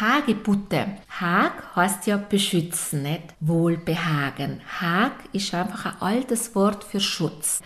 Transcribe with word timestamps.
Hagebutte. 0.00 0.86
Hag 1.08 1.74
heißt 1.74 2.06
ja 2.06 2.16
beschützen, 2.16 3.02
nicht 3.02 3.34
Wohlbehagen. 3.40 4.60
Hag 4.80 5.12
ist 5.32 5.54
einfach 5.54 5.86
ein 5.86 6.02
altes 6.02 6.54
Wort 6.54 6.84
für 6.84 7.00
Schutz. 7.00 7.60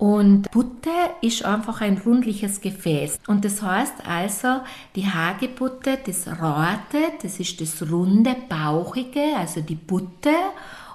Und 0.00 0.50
Butte 0.50 0.90
ist 1.20 1.44
einfach 1.44 1.82
ein 1.82 1.98
rundliches 1.98 2.62
Gefäß. 2.62 3.18
Und 3.26 3.44
das 3.44 3.60
heißt 3.60 4.06
also, 4.06 4.62
die 4.96 5.06
Hagebutte, 5.06 5.98
das 6.06 6.26
Rate, 6.26 7.12
das 7.22 7.38
ist 7.38 7.60
das 7.60 7.90
runde, 7.90 8.34
bauchige, 8.48 9.36
also 9.36 9.60
die 9.60 9.74
Butte, 9.74 10.32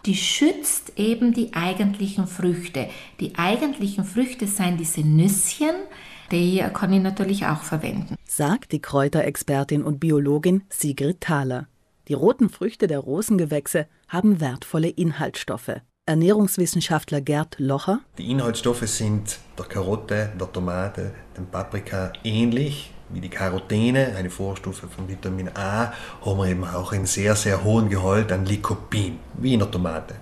die 0.07 0.15
schützt 0.15 0.93
eben 0.97 1.33
die 1.33 1.53
eigentlichen 1.53 2.25
Früchte. 2.25 2.89
Die 3.19 3.35
eigentlichen 3.37 4.05
Früchte 4.05 4.47
sind 4.47 4.79
diese 4.79 5.01
Nüsschen, 5.01 5.75
die 6.31 6.63
kann 6.73 6.93
ich 6.93 7.01
natürlich 7.01 7.45
auch 7.45 7.61
verwenden. 7.61 8.15
Sagt 8.25 8.71
die 8.71 8.81
Kräuterexpertin 8.81 9.83
und 9.83 9.99
Biologin 9.99 10.63
Sigrid 10.69 11.21
Thaler. 11.21 11.67
Die 12.07 12.13
roten 12.13 12.49
Früchte 12.49 12.87
der 12.87 12.99
Rosengewächse 12.99 13.87
haben 14.07 14.39
wertvolle 14.39 14.89
Inhaltsstoffe. 14.89 15.81
Ernährungswissenschaftler 16.05 17.21
Gerd 17.21 17.55
Locher. 17.57 17.99
Die 18.19 18.29
Inhaltsstoffe 18.29 18.87
sind 18.87 19.39
der 19.57 19.65
Karotte, 19.65 20.31
der 20.39 20.51
Tomate, 20.51 21.11
dem 21.35 21.47
Paprika 21.47 22.13
ähnlich 22.23 22.91
wie 23.09 23.21
die 23.21 23.29
Carotene, 23.29 24.13
eine 24.15 24.29
Vorstufe 24.29 24.87
von 24.87 25.07
Vitamin 25.07 25.49
A, 25.55 25.93
haben 26.23 26.37
wir 26.37 26.47
eben 26.47 26.63
auch 26.63 26.91
einen 26.91 27.05
sehr, 27.05 27.35
sehr 27.35 27.63
hohen 27.63 27.89
Gehalt 27.89 28.31
an 28.31 28.45
Lycopin, 28.45 29.19
wie 29.35 29.53
in 29.53 29.59
der 29.59 29.71
Tomate. 29.71 30.15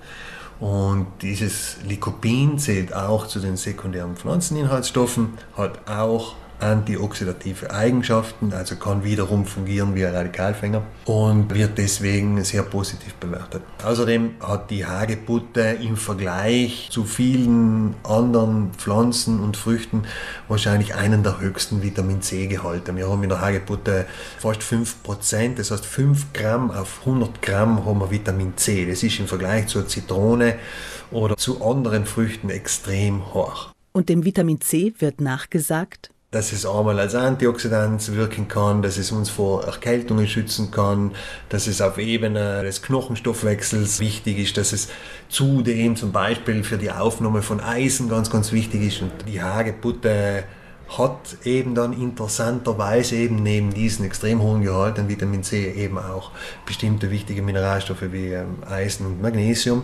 Und 0.60 1.08
dieses 1.22 1.78
Lycopin 1.88 2.58
zählt 2.58 2.94
auch 2.94 3.28
zu 3.28 3.40
den 3.40 3.58
sekundären 3.58 4.16
Pflanzeninhaltsstoffen, 4.16 5.38
hat 5.58 5.88
auch 5.90 6.36
antioxidative 6.64 7.72
Eigenschaften, 7.72 8.54
also 8.54 8.76
kann 8.76 9.04
wiederum 9.04 9.46
fungieren 9.46 9.96
wie 9.96 10.06
ein 10.06 10.16
Radikalfänger 10.16 10.84
und 11.06 11.54
wird 11.54 11.78
deswegen 11.78 12.44
sehr 12.44 12.64
positiv 12.64 13.14
bewertet. 13.16 13.62
Außerdem 13.84 14.36
hat 14.40 14.72
die 14.72 14.86
Hagebutte 14.86 15.78
im 15.82 15.98
Vergleich 15.98 16.88
zu 16.90 17.04
vielen 17.04 17.96
anderen 18.04 18.72
Pflanzen 18.74 19.42
und 19.42 19.58
Früchten 19.58 20.04
wahrscheinlich 20.48 20.96
einen 20.96 21.24
der 21.24 21.40
höchsten 21.40 21.84
Vitamin 21.84 22.22
C-Gehalte. 22.22 22.96
Wir 22.96 23.10
haben 23.10 23.24
in 23.24 23.30
der 23.30 23.42
Hagebutte 23.42 24.06
fast 24.40 24.62
5%, 24.62 25.56
das 25.56 25.72
heißt 25.72 25.86
5 25.86 26.34
Gramm 26.34 26.72
auf 26.72 27.00
100 27.02 27.42
Gramm 27.42 27.86
haben 27.86 28.00
wir 28.00 28.10
Vitamin 28.10 28.56
C. 28.56 28.86
Das 28.86 29.04
ist 29.04 29.20
im 29.20 29.28
Vergleich 29.28 29.68
zur 29.68 29.88
Zitrone 29.88 30.56
oder 31.12 31.36
zu 31.36 31.64
anderen 31.64 32.06
Früchten 32.06 32.50
extrem 32.50 33.34
hoch. 33.34 33.74
Und 33.92 34.10
dem 34.10 34.26
Vitamin 34.26 34.60
C 34.60 34.94
wird 34.98 35.22
nachgesagt, 35.22 36.13
dass 36.34 36.52
es 36.52 36.66
einmal 36.66 37.00
als 37.00 37.14
Antioxidant 37.14 38.16
wirken 38.16 38.48
kann, 38.48 38.82
dass 38.82 38.98
es 38.98 39.12
uns 39.12 39.30
vor 39.30 39.64
Erkältungen 39.66 40.28
schützen 40.28 40.72
kann, 40.72 41.12
dass 41.50 41.68
es 41.68 41.80
auf 41.80 42.00
Ebene 42.00 42.64
des 42.64 42.82
Knochenstoffwechsels 42.82 44.00
wichtig 44.00 44.40
ist, 44.40 44.58
dass 44.58 44.74
es 44.74 44.90
zudem 45.30 45.96
zum 45.96 46.12
Beispiel 46.12 46.64
für 46.64 46.78
die 46.78 46.92
Aufnahme 46.92 47.44
von 47.44 47.60
Eisen 47.60 48.10
ganz, 48.10 48.32
ganz 48.32 48.52
wichtig 48.52 48.82
ist. 48.82 49.02
Und 49.04 49.12
die 49.28 49.44
Hagebutte 49.44 50.46
hat 50.98 51.38
eben 51.44 51.76
dann 51.76 51.94
interessanterweise 51.94 53.16
eben 53.16 53.42
neben 53.42 53.72
diesen 53.72 54.04
extrem 54.04 54.42
hohen 54.42 54.64
Gehalt 54.64 54.98
an 54.98 55.10
Vitamin 55.10 55.44
C 55.44 55.72
eben 55.72 56.00
auch 56.00 56.32
bestimmte 56.66 57.12
wichtige 57.12 57.44
Mineralstoffe 57.44 58.12
wie 58.12 58.34
ähm, 58.34 58.58
Eisen 58.68 59.06
und 59.06 59.22
Magnesium 59.22 59.84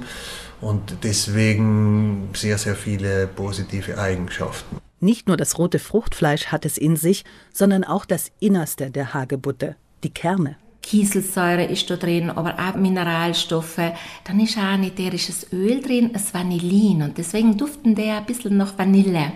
und 0.62 0.98
deswegen 1.04 2.30
sehr, 2.34 2.58
sehr 2.58 2.76
viele 2.76 3.28
positive 3.28 3.98
Eigenschaften. 3.98 4.89
Nicht 5.00 5.28
nur 5.28 5.38
das 5.38 5.58
rote 5.58 5.80
Fruchtfleisch 5.80 6.48
hat 6.48 6.66
es 6.66 6.78
in 6.78 6.96
sich, 6.96 7.24
sondern 7.54 7.84
auch 7.84 8.06
das 8.06 8.32
Innerste 8.40 8.92
der 8.92 9.14
Hagebutte, 9.14 9.76
die 10.04 10.10
Kerne. 10.10 10.58
Kieselsäure 10.82 11.66
ist 11.66 11.90
da 11.90 11.98
drin, 11.98 12.30
aber 12.30 12.56
auch 12.56 12.76
Mineralstoffe. 12.76 13.94
Dann 14.24 14.40
ist 14.40 14.58
auch 14.58 14.64
ein 14.64 14.84
ätherisches 14.84 15.54
Öl 15.54 15.82
drin, 15.82 16.12
das 16.14 16.34
Vanillin 16.34 17.04
und 17.04 17.18
deswegen 17.18 17.58
duften 17.58 17.96
der 17.96 18.18
ein 18.18 18.26
bisschen 18.26 18.58
nach 18.58 18.78
Vanille. 18.78 19.34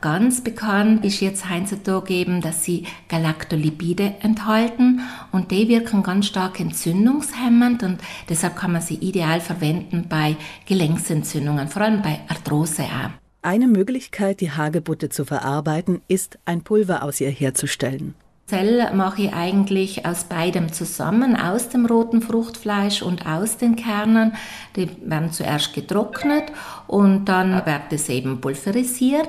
Ganz 0.00 0.42
bekannt 0.42 1.02
ist 1.04 1.20
jetzt 1.20 1.48
heutzutage 1.48 2.12
eben, 2.12 2.42
dass 2.42 2.62
sie 2.62 2.84
Galaktolipide 3.08 4.16
enthalten 4.20 5.00
und 5.32 5.50
die 5.50 5.68
wirken 5.68 6.02
ganz 6.02 6.26
stark 6.26 6.60
entzündungshemmend 6.60 7.82
und 7.82 8.00
deshalb 8.28 8.54
kann 8.56 8.72
man 8.72 8.82
sie 8.82 8.96
ideal 8.96 9.40
verwenden 9.40 10.06
bei 10.08 10.36
Gelenksentzündungen, 10.66 11.68
vor 11.68 11.82
allem 11.82 12.02
bei 12.02 12.20
Arthrose 12.28 12.82
auch. 12.82 13.23
Eine 13.44 13.68
Möglichkeit, 13.68 14.40
die 14.40 14.52
Hagebutte 14.52 15.10
zu 15.10 15.26
verarbeiten, 15.26 16.00
ist, 16.08 16.38
ein 16.46 16.62
Pulver 16.62 17.02
aus 17.02 17.20
ihr 17.20 17.28
herzustellen. 17.28 18.14
Zell 18.46 18.90
mache 18.94 19.24
ich 19.24 19.34
eigentlich 19.34 20.06
aus 20.06 20.24
beidem 20.24 20.72
zusammen, 20.72 21.36
aus 21.36 21.68
dem 21.68 21.84
roten 21.84 22.22
Fruchtfleisch 22.22 23.02
und 23.02 23.26
aus 23.26 23.58
den 23.58 23.76
Kernen. 23.76 24.32
Die 24.76 24.88
werden 25.04 25.30
zuerst 25.30 25.74
getrocknet 25.74 26.44
und 26.86 27.26
dann 27.26 27.66
wird 27.66 27.82
es 27.90 28.08
eben 28.08 28.40
pulverisiert. 28.40 29.28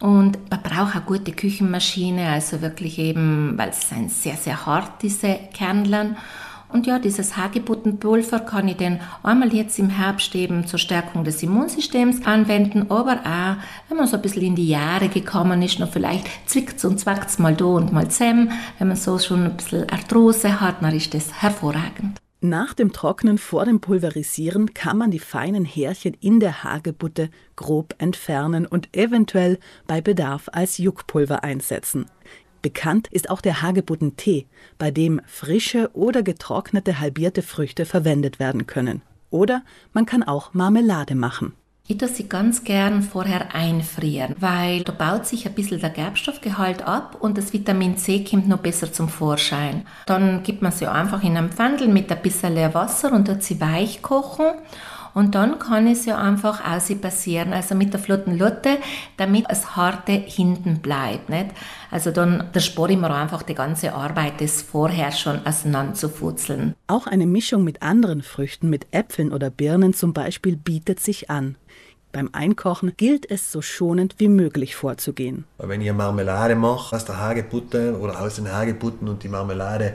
Und 0.00 0.38
man 0.50 0.62
braucht 0.62 0.94
eine 0.94 1.04
gute 1.06 1.32
Küchenmaschine, 1.32 2.28
also 2.28 2.60
wirklich 2.60 2.98
eben, 2.98 3.56
weil 3.56 3.70
es 3.70 3.88
sind 3.88 4.10
sehr, 4.10 4.36
sehr 4.36 4.66
hart, 4.66 5.02
diese 5.02 5.38
Kernlern. 5.54 6.18
Und 6.68 6.86
ja, 6.86 6.98
dieses 6.98 7.36
Hagebuttenpulver 7.36 8.40
kann 8.40 8.68
ich 8.68 8.76
dann 8.76 9.00
einmal 9.22 9.54
jetzt 9.54 9.78
im 9.78 9.90
Herbst 9.90 10.34
eben 10.34 10.66
zur 10.66 10.78
Stärkung 10.78 11.24
des 11.24 11.42
Immunsystems 11.42 12.26
anwenden, 12.26 12.90
aber 12.90 13.20
auch, 13.24 13.56
wenn 13.88 13.96
man 13.96 14.06
so 14.06 14.16
ein 14.16 14.22
bisschen 14.22 14.42
in 14.42 14.56
die 14.56 14.68
Jahre 14.68 15.08
gekommen 15.08 15.62
ist, 15.62 15.78
noch 15.78 15.90
vielleicht 15.90 16.26
zwickt 16.46 16.84
und 16.84 16.98
zwackt 16.98 17.38
mal 17.38 17.54
da 17.54 17.64
und 17.64 17.92
mal 17.92 18.08
zähm, 18.08 18.50
wenn 18.78 18.88
man 18.88 18.96
so 18.96 19.18
schon 19.18 19.44
ein 19.44 19.56
bisschen 19.56 19.88
Arthrose 19.90 20.60
hat, 20.60 20.82
dann 20.82 20.94
ist 20.94 21.14
das 21.14 21.32
hervorragend. 21.42 22.20
Nach 22.42 22.74
dem 22.74 22.92
Trocknen 22.92 23.38
vor 23.38 23.64
dem 23.64 23.80
Pulverisieren 23.80 24.74
kann 24.74 24.98
man 24.98 25.10
die 25.10 25.18
feinen 25.18 25.64
Härchen 25.64 26.14
in 26.20 26.38
der 26.38 26.62
Hagebutte 26.62 27.30
grob 27.56 27.94
entfernen 27.98 28.66
und 28.66 28.94
eventuell 28.94 29.58
bei 29.86 30.00
Bedarf 30.00 30.50
als 30.52 30.76
Juckpulver 30.76 31.42
einsetzen. 31.42 32.06
Bekannt 32.66 33.06
ist 33.12 33.30
auch 33.30 33.40
der 33.40 33.62
Hagebuttentee, 33.62 34.48
bei 34.76 34.90
dem 34.90 35.20
frische 35.24 35.88
oder 35.94 36.24
getrocknete 36.24 36.98
halbierte 36.98 37.42
Früchte 37.42 37.86
verwendet 37.86 38.40
werden 38.40 38.66
können. 38.66 39.02
Oder 39.30 39.62
man 39.92 40.04
kann 40.04 40.24
auch 40.24 40.52
Marmelade 40.52 41.14
machen. 41.14 41.52
Ich 41.86 41.98
tue 41.98 42.08
sie 42.08 42.28
ganz 42.28 42.64
gern 42.64 43.02
vorher 43.02 43.54
einfrieren, 43.54 44.34
weil 44.40 44.82
da 44.82 44.90
baut 44.90 45.26
sich 45.26 45.46
ein 45.46 45.54
bisschen 45.54 45.78
der 45.78 45.90
Gerbstoffgehalt 45.90 46.82
ab 46.82 47.16
und 47.20 47.38
das 47.38 47.52
Vitamin 47.52 47.96
C 47.98 48.24
kommt 48.24 48.48
noch 48.48 48.58
besser 48.58 48.92
zum 48.92 49.08
Vorschein. 49.08 49.86
Dann 50.06 50.42
gibt 50.42 50.60
man 50.60 50.72
sie 50.72 50.88
einfach 50.88 51.22
in 51.22 51.36
einem 51.36 51.52
Pfandel 51.52 51.86
mit 51.86 52.10
ein 52.10 52.20
bisschen 52.20 52.56
Wasser 52.74 53.12
und 53.12 53.28
tut 53.28 53.44
sie 53.44 53.60
weich 53.60 54.02
kochen 54.02 54.46
und 55.16 55.34
dann 55.34 55.58
kann 55.58 55.86
es 55.86 56.04
ja 56.04 56.18
einfach 56.18 56.62
passieren, 57.00 57.54
also 57.54 57.74
mit 57.74 57.90
der 57.94 58.00
flotten 58.00 58.36
Lotte, 58.36 58.76
damit 59.16 59.46
es 59.48 59.74
harte 59.74 60.12
hinten 60.12 60.80
bleibt. 60.80 61.30
Nicht? 61.30 61.46
Also 61.90 62.10
dann 62.10 62.50
da 62.52 62.60
spare 62.60 62.92
ich 62.92 62.98
mir 62.98 63.10
einfach 63.10 63.42
die 63.42 63.54
ganze 63.54 63.94
Arbeit, 63.94 64.42
das 64.42 64.60
vorher 64.60 65.10
schon 65.12 65.40
auseinanderzufutzeln. 65.46 66.74
Auch 66.86 67.06
eine 67.06 67.26
Mischung 67.26 67.64
mit 67.64 67.80
anderen 67.80 68.20
Früchten, 68.20 68.68
mit 68.68 68.88
Äpfeln 68.90 69.32
oder 69.32 69.48
Birnen 69.48 69.94
zum 69.94 70.12
Beispiel, 70.12 70.54
bietet 70.54 71.00
sich 71.00 71.30
an. 71.30 71.56
Beim 72.12 72.28
Einkochen 72.32 72.92
gilt 72.98 73.30
es 73.30 73.50
so 73.50 73.62
schonend 73.62 74.16
wie 74.18 74.28
möglich 74.28 74.76
vorzugehen. 74.76 75.46
Wenn 75.56 75.80
ich 75.80 75.88
eine 75.88 75.96
Marmelade 75.96 76.56
mache 76.56 76.94
aus 76.94 77.06
der 77.06 77.18
Hagebutte 77.18 77.98
oder 77.98 78.20
aus 78.20 78.36
den 78.36 78.52
Hagebutten 78.52 79.08
und 79.08 79.22
die 79.22 79.28
Marmelade 79.28 79.94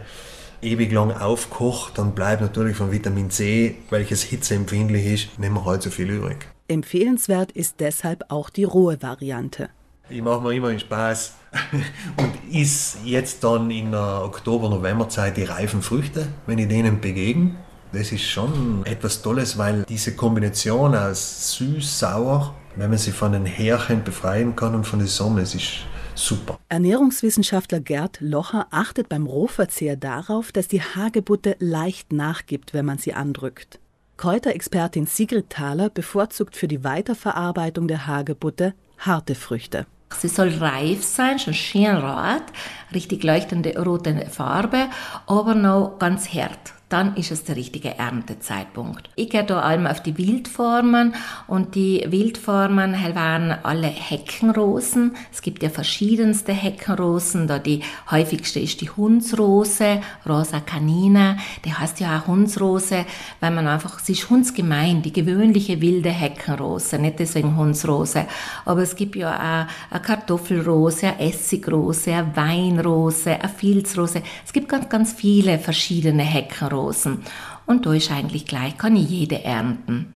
ewig 0.61 0.91
lang 0.91 1.11
aufkocht, 1.11 1.97
dann 1.97 2.13
bleibt 2.13 2.41
natürlich 2.41 2.77
von 2.77 2.91
Vitamin 2.91 3.29
C, 3.29 3.75
welches 3.89 4.23
hitzeempfindlich 4.23 5.05
ist, 5.05 5.39
nicht 5.39 5.51
mehr 5.51 5.79
so 5.81 5.89
viel 5.89 6.09
übrig. 6.09 6.47
Empfehlenswert 6.67 7.51
ist 7.51 7.79
deshalb 7.79 8.25
auch 8.29 8.49
die 8.49 8.63
rohe 8.63 9.01
Variante. 9.01 9.69
Ich 10.09 10.21
mache 10.21 10.41
mir 10.41 10.53
immer 10.53 10.69
einen 10.69 10.79
Spaß 10.79 11.35
und 12.17 12.31
is 12.53 12.97
jetzt 13.03 13.43
dann 13.43 13.71
in 13.71 13.91
der 13.91 14.23
Oktober-November-Zeit 14.23 15.37
die 15.37 15.43
reifen 15.43 15.81
Früchte, 15.81 16.27
wenn 16.47 16.59
ich 16.59 16.67
denen 16.67 16.99
begegne. 17.01 17.55
Das 17.93 18.11
ist 18.11 18.23
schon 18.23 18.85
etwas 18.85 19.21
Tolles, 19.21 19.57
weil 19.57 19.83
diese 19.83 20.15
Kombination 20.15 20.95
aus 20.95 21.57
süß, 21.57 21.99
sauer, 21.99 22.55
wenn 22.77 22.89
man 22.89 22.97
sie 22.97 23.11
von 23.11 23.33
den 23.33 23.45
Härchen 23.45 24.03
befreien 24.03 24.55
kann 24.55 24.75
und 24.75 24.85
von 24.85 24.99
der 24.99 25.09
Sonne, 25.09 25.41
es 25.41 25.55
ist 25.55 25.85
super. 26.15 26.59
Ernährungswissenschaftler 26.69 27.79
Gerd 27.79 28.19
Locher 28.21 28.67
achtet 28.71 29.09
beim 29.09 29.25
Rohverzehr 29.25 29.95
darauf, 29.95 30.51
dass 30.51 30.67
die 30.67 30.81
Hagebutte 30.81 31.55
leicht 31.59 32.13
nachgibt, 32.13 32.73
wenn 32.73 32.85
man 32.85 32.97
sie 32.97 33.13
andrückt. 33.13 33.79
Kräuterexpertin 34.17 35.07
Sigrid 35.07 35.49
Thaler 35.49 35.89
bevorzugt 35.89 36.55
für 36.55 36.67
die 36.67 36.83
Weiterverarbeitung 36.83 37.87
der 37.87 38.05
Hagebutte 38.05 38.73
harte 38.99 39.35
Früchte. 39.35 39.87
Sie 40.19 40.27
soll 40.27 40.49
reif 40.49 41.03
sein, 41.03 41.39
schon 41.39 41.53
schön 41.53 41.95
rot, 41.95 42.43
richtig 42.93 43.23
leuchtende 43.23 43.77
rote 43.81 44.25
Farbe, 44.29 44.87
aber 45.27 45.55
noch 45.55 45.97
ganz 45.99 46.33
hart. 46.33 46.73
dann 46.91 47.15
ist 47.15 47.31
es 47.31 47.45
der 47.45 47.55
richtige 47.55 47.97
Erntezeitpunkt. 47.97 49.09
Ich 49.15 49.29
gehe 49.29 49.45
da 49.45 49.61
allem 49.61 49.87
auf 49.87 50.03
die 50.03 50.17
Wildformen 50.17 51.15
und 51.47 51.75
die 51.75 52.05
Wildformen 52.09 52.93
waren 53.15 53.51
alle 53.63 53.87
Heckenrosen. 53.87 55.15
Es 55.31 55.41
gibt 55.41 55.63
ja 55.63 55.69
verschiedenste 55.69 56.51
Heckenrosen, 56.51 57.47
da 57.47 57.59
die 57.59 57.81
häufigste 58.09 58.59
ist 58.59 58.81
die 58.81 58.89
Hundsrose, 58.89 60.01
Rosa 60.27 60.59
canina. 60.59 61.37
Die 61.63 61.73
heißt 61.73 62.01
ja 62.01 62.19
auch 62.19 62.27
Hundsrose, 62.27 63.05
weil 63.39 63.51
man 63.51 63.67
einfach, 63.67 63.99
sie 63.99 64.11
ist 64.11 64.29
hundsgemein, 64.29 65.01
die 65.01 65.13
gewöhnliche 65.13 65.79
wilde 65.79 66.09
Heckenrose, 66.09 66.99
nicht 66.99 67.19
deswegen 67.19 67.55
Hundsrose. 67.55 68.25
Aber 68.65 68.81
es 68.81 68.97
gibt 68.97 69.15
ja 69.15 69.31
auch 69.31 69.93
eine 69.93 70.01
Kartoffelrose, 70.01 71.07
eine 71.07 71.29
Essigrose, 71.29 72.13
eine 72.13 72.35
Weinrose, 72.35 72.80
eine 72.87 73.49
Filzrose. 73.49 74.21
Es 74.45 74.53
gibt 74.53 74.69
ganz, 74.69 74.89
ganz 74.89 75.13
viele 75.13 75.59
verschiedene 75.59 76.23
Heckenrosen. 76.23 77.19
Und 77.65 77.85
da 77.85 77.93
ist 77.93 78.11
eigentlich 78.11 78.45
gleich, 78.45 78.77
kann 78.77 78.95
ich 78.95 79.09
jede 79.09 79.43
ernten. 79.43 80.09